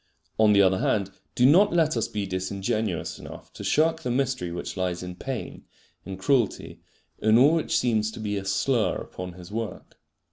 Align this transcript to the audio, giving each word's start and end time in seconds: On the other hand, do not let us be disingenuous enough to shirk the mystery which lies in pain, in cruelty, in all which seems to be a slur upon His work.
On 0.39 0.51
the 0.51 0.63
other 0.63 0.79
hand, 0.79 1.11
do 1.35 1.45
not 1.45 1.73
let 1.73 1.95
us 1.95 2.07
be 2.07 2.25
disingenuous 2.25 3.19
enough 3.19 3.53
to 3.53 3.63
shirk 3.63 3.99
the 3.99 4.09
mystery 4.09 4.51
which 4.51 4.75
lies 4.75 5.03
in 5.03 5.13
pain, 5.15 5.65
in 6.07 6.17
cruelty, 6.17 6.79
in 7.19 7.37
all 7.37 7.53
which 7.53 7.77
seems 7.77 8.09
to 8.13 8.19
be 8.19 8.35
a 8.35 8.43
slur 8.45 8.95
upon 8.95 9.33
His 9.33 9.51
work. 9.51 9.99